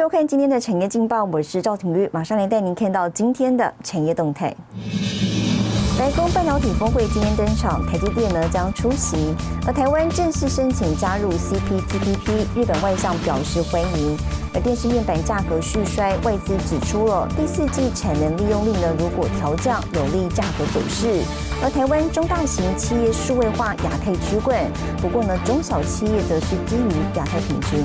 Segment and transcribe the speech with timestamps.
[0.00, 4.56] 收看今天的产业劲报，我是赵廷玉，马上来带您看到今天的产业动态。
[5.98, 9.34] 白宫半导体峰会今天登场，台积电呢将出席，
[9.66, 14.16] 而台湾正式申请加入 CPTPP，日本外相表示欢迎。
[14.54, 21.22] 而电视面板价格续衰，外资指出了第四季产能利用率呢如果调降，有利价格走势。
[21.62, 24.64] 而台湾中大型企业数位化亚太居冠，
[25.02, 27.84] 不过呢中小企业则是低于亚太平均。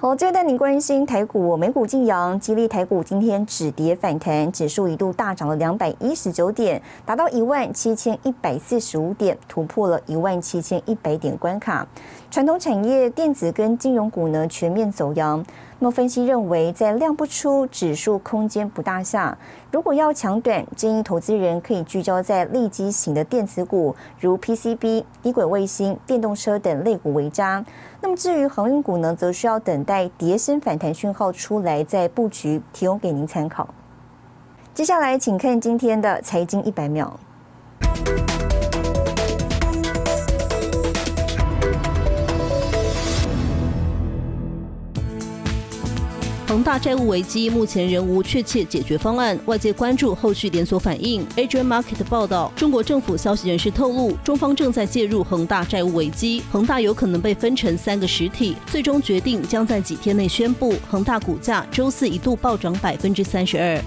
[0.00, 11.84] 好，接着带您关心台股，美股晋阳，激励台股今天止跌反弹，指数一度大涨了两百一十九点，达到一万七千一百四十五点，突破了一万七千一百点关卡。
[12.30, 15.44] 传统产业、电子跟金融股呢全面走阳。
[15.80, 19.38] 那么分析认为，在量不出、指数空间不大下，
[19.70, 27.64] 如果要抢短，建议投资人可以聚焦在利基型的电子股，如 PCB、低轨卫星、电动车等类股为佳。
[28.00, 33.68] 那么至于航运股呢，则需要等待跌升反弹讯号出来再布局，提供给您参考。
[34.74, 37.18] 接下来，请看今天的财经一百秒。
[46.48, 51.22] 恒大债务危机目前仍无确切解决方案，外界关注后续连锁反应。
[51.36, 60.74] Asian Market 报道，中国政府消息人士透露，中方正在介入恒大债务危机，恒大有可能被分成三个实体，最终决定将在几天内宣布。
[60.90, 63.78] 恒大股价周四一度暴涨百分之三十二。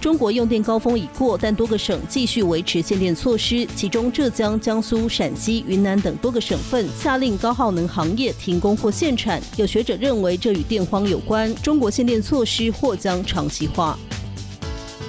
[0.00, 9.42] 中国用电高峰已过，但多个省继续维持限电措施，其中浙江、江苏、陕西、云南等多个省份下令高耗能行业停工或限产。
[9.56, 13.98] 有学者认为，这与电荒有关，中国限电措施或将长期化。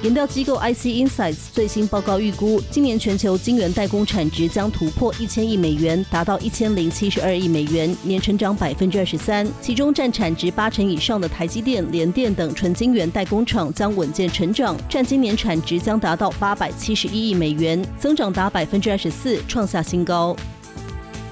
[0.01, 9.45] 研调机构 IC Insights 最新报告预估，今年全球晶圆代工产值将突破一千亿美元，达到一千零七十二亿美元，年成长百分之二十三。
[9.61, 20.33] 其中占产值八成以上的台积电、联电等纯晶圆代工厂将稳健成长，占今年产值将达到八百七十一亿美元，增长达百分之二十四，创下新高。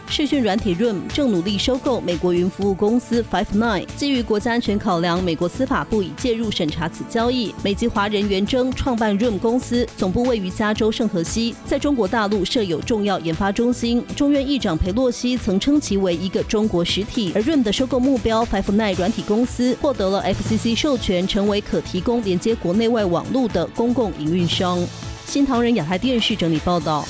[0.09, 3.85] 视讯软体 Room 正努力收购美国云服务公司 Five Nine。
[3.97, 7.53] 基于国家安全考量，美国司法部已介入审查此交易。
[7.62, 14.03] 美籍华人袁征创办 Room 公司，总部位于加州圣荷西，在中国大陆设有重要研发中心。
[14.16, 17.34] 中院议长佩洛西曾称其为一个中国实体。
[17.35, 24.79] 而 Room 的收购目标 Five Nine 软体公司获得了 FCC 授权，成为可提供连接国内外网络的公共营运商。
[25.25, 27.06] 新唐人亚太电视整理报道。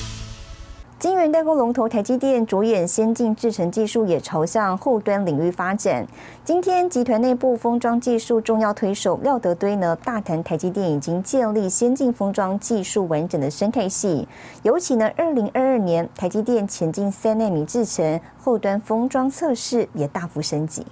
[0.98, 6.04] 晶圆代工龙头台积电着眼先进制程技术，也朝向后端领域发展。
[6.44, 14.26] 今天集团内部封装技术重要推手廖德堆呢，大谈台积电已经建立先进封装技术完整的生态系。
[14.64, 20.84] 尤其呢，二零二二年台积电前进三纳米制程后端封装测试也大幅升级。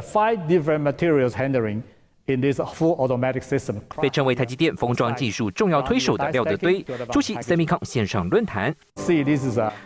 [0.00, 1.82] five different materials handling.
[2.28, 3.80] In this full automatic system.
[4.00, 8.74] 被称为台积电封装技术重要推手的廖德堆出席 Semicon 线上论坛，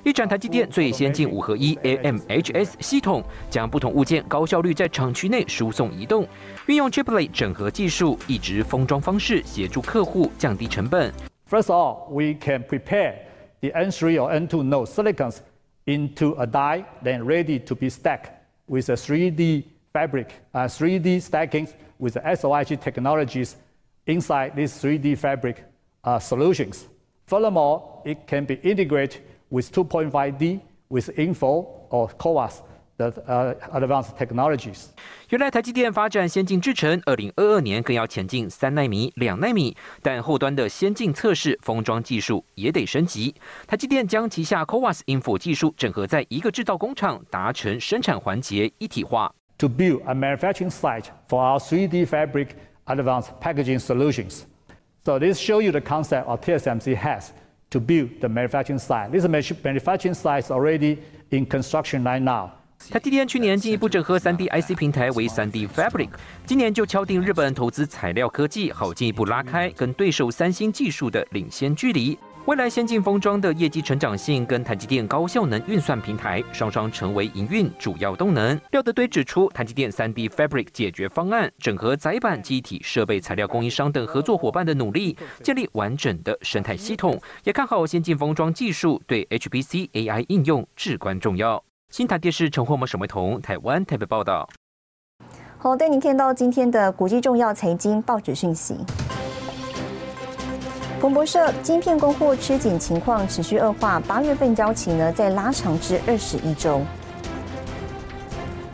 [0.05, 6.27] 一展台积电最先进五合一 AMHS 系统，将不同物件高效率在厂区内输送移动，
[6.67, 11.13] 运用 Chiplet 整合技术，一直封装方式协助客户降低成本。
[11.49, 13.15] First of all, we can prepare
[13.61, 15.37] the N3 or N2 node silicons
[15.85, 18.31] into a die, then ready to be stacked
[18.67, 21.67] with a 3D fabric, uh, 3D stacking
[22.03, 23.55] with the SOIC technologies
[24.07, 25.65] inside these 3D fabric
[26.19, 26.89] solutions.
[27.27, 32.63] Furthermore, it can be integrated with 2.5D, with Info or CoWAS,
[32.99, 34.89] the advanced technologies.
[35.29, 43.35] 原来台积电发展先进制程，二零二二年更要前进三纳米、两纳米，但后端的先进测试封装技术也得升级。
[43.67, 49.33] 台积电将旗下 CoWAS Info 技术整合在一个制造工厂，达成生产环节一体化。
[49.58, 52.56] to build a manufacturing site for our 3D fabric
[52.86, 54.46] advanced packaging solutions.
[55.04, 57.32] So this shows you the concept of TSMC has
[57.70, 59.12] to build the manufacturing site.
[59.12, 61.00] This manufacturing site is already
[61.32, 62.52] in construction right now.
[62.92, 66.10] 台积电去年进一步整合 3D IC 平台为 3D Fabric，
[66.46, 72.16] 今年就敲定日本投资材料科技，好进一步拉开跟对手三星技术的领先距离。
[72.47, 78.61] 未来先进封装的业绩成长性跟台积电高效能运算平台双双成为营运主要动能。
[78.73, 91.63] 廖德堆指出，台积电 3D Fabric 解决方案整合载板、机体、设备、材料供应商等合作伙伴的努力，建立完整的生态系统，也看好先进封装技术对 HPC AI 应用至关重要。
[91.91, 94.49] 新台电视陈慧模、沈维彤，台湾台北报道。
[95.59, 98.75] 好，带您看到今天的国际重要财经报纸讯息。
[101.03, 106.81] 彭博社，晶片供货吃紧情况持续恶化，八月份交期呢再拉长至二十一周。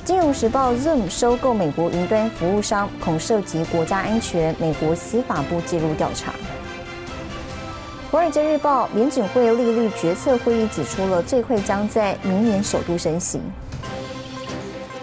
[0.05, 6.35] 金融时报 Zoom 收购美国云端服务商，恐涉及国家安全，美国司法部介入调查。
[8.11, 13.41] 华尔街日报联准会利率决策会议指出了，最快将在明年首度升息。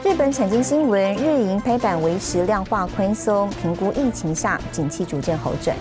[0.04, 5.76] 日本产经新闻日营拍板维持量化宽松，评估疫情下景气逐渐好转。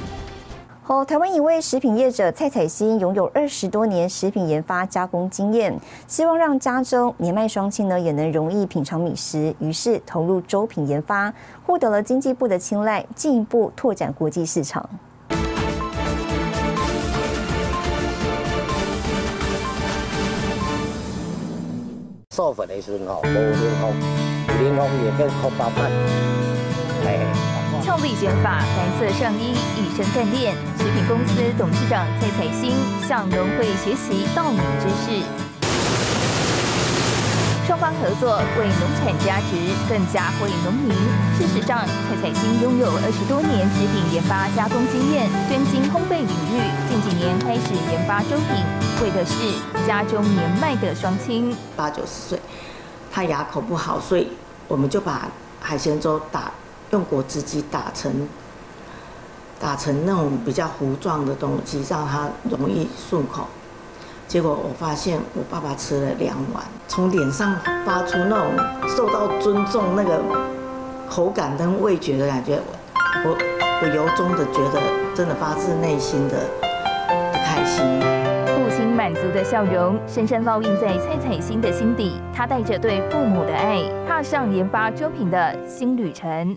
[0.87, 5.75] 好，台湾一位食品业者蔡彩欣拥有二十多年食品研发加工经验，
[6.07, 11.33] 希望让家中年迈双亲呢也能容易品尝米食，于是投入粥品研发，
[11.67, 14.87] 获得了经济部的青睐，进一步拓展国际市场。
[22.37, 23.91] 授粉的时候，无冷风，
[24.63, 25.91] 冷风也跟空包饭，
[27.07, 27.54] 哎。
[27.85, 30.55] 俏丽卷发，白色上衣，一身干练。
[30.79, 32.73] 食品公司董事长蔡彩星
[33.07, 35.21] 向农会学习稻米知识，
[37.67, 39.53] 双方合作为农产加值，
[39.87, 40.97] 更加惠农民。
[41.37, 46.65] 事实上，蔡彩星拥有二十多年食品研发加工经验，专精烘焙领域。
[46.89, 48.65] 近几年开始研发粥品，
[49.03, 49.37] 为的是
[49.87, 52.41] 家中年迈的双亲，八九十岁，
[53.13, 54.29] 他牙口不好，所以
[54.69, 55.29] 我们就把
[55.61, 56.51] 海鲜粥打。
[56.91, 58.29] 用果汁机打成，
[59.61, 63.47] 打成那种比较糊状的东西，让它容易顺口。
[64.27, 67.55] 结果我发现我爸爸吃了两碗，从脸上
[67.85, 70.21] 发出那种受到尊重、那个
[71.09, 72.59] 口感跟味觉的感觉，
[73.25, 73.37] 我
[73.83, 74.81] 我由衷的觉得，
[75.15, 76.37] 真的发自内心的
[77.33, 77.85] 开心。
[78.47, 82.21] 父亲满足的笑容，深深烙印在蔡彩欣的心底。
[82.33, 86.57] 他带着对父母的爱，踏上研发粥品的新旅程。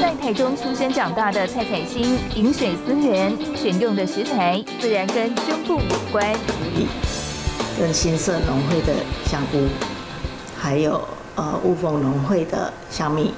[0.00, 6.34] 在台中出生长大的蔡彩欣，饮水思源，选用的食材自然跟胸部有关。
[7.78, 8.94] 跟新色农会的
[9.26, 9.66] 香菇，
[10.56, 11.00] 还有
[11.36, 13.32] 呃雾峰农会的香米。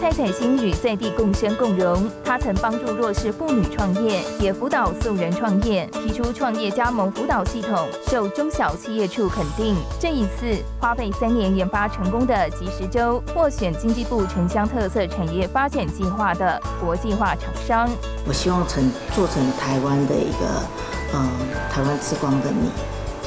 [0.00, 9.74] 蔡彩欣与在地共生共荣，她曾帮助弱势妇女创业，也辅导素人创业，提出创业加盟辅导系统，受中小企业处肯定。
[9.98, 17.90] 这一次花费三年研发成功的即时粥，获选经济部城乡特色产业发展计划的国际化厂商。
[18.24, 20.62] 我希望成做成台湾的一个，
[21.14, 21.28] 嗯，
[21.72, 22.70] 台湾之光的你，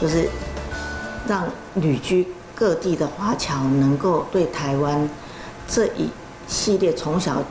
[0.02, 0.30] 就是
[1.28, 1.44] 让
[1.76, 2.26] 旅居
[2.56, 5.10] 各地的华侨能够对台湾
[5.68, 6.10] 这一。
[6.52, 7.42] 系列从小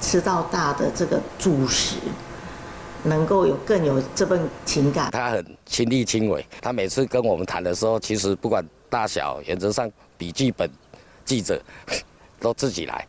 [0.00, 1.96] 吃到大的这个主食，
[3.02, 5.10] 能够有更有这份情感。
[5.10, 10.70] 他很亲力亲为，他每次跟我们谈的时候，其实不管大小，原则上笔记本
[11.24, 11.58] 记者
[12.38, 13.06] 都自己来，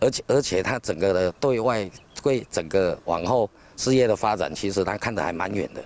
[0.00, 1.90] 而且而且他整个的对外
[2.22, 3.48] 对整个往后
[3.78, 5.82] 事业的发展，其实他看得还蛮远的。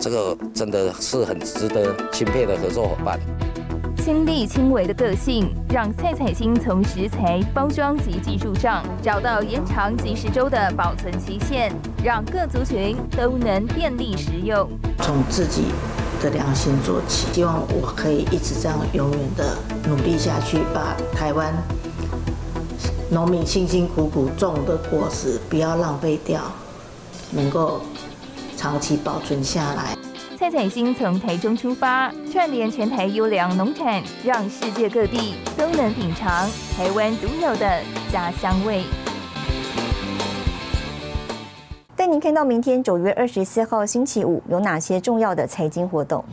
[0.00, 3.18] 这个真的是很值得钦佩的合作伙伴。
[4.08, 11.70] 亲力亲为的个性，让蔡彩星从食材、包装及技术上找到延长即食粥的保存期限，
[12.02, 14.66] 让各族群都能便利食用。
[15.00, 15.64] 从自己
[16.22, 19.54] 的良心做起，希望我可以一直这样永远的
[19.86, 21.52] 努力下去，把台湾
[23.10, 26.40] 农民辛辛苦苦种的果实不要浪费掉，
[27.32, 27.82] 能够
[28.56, 29.97] 长期保存下来。
[30.50, 38.82] 蔡彩星从台中出发，串联全台优良农产，让世界各地都能品尝台湾独有的家乡味。
[41.94, 46.24] 带您看到明天九月二十四号星期五有哪些重要的财经活动？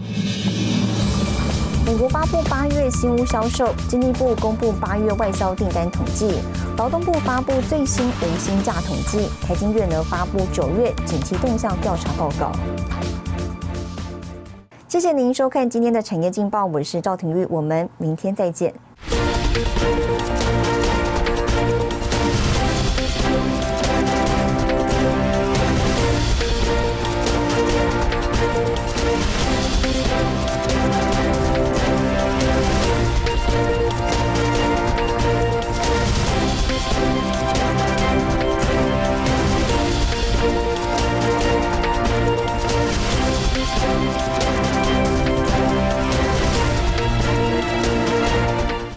[1.85, 6.39] 美国发布八月新屋销售，经济部公布八月外销订单统计，
[6.77, 12.53] 劳动部发布最新人薪价统计，台经院呢发布九月景气动向调查报告。
[14.95, 18.73] 谢谢您收看今天的产业劲报，我是赵廷玉，我们明天再见。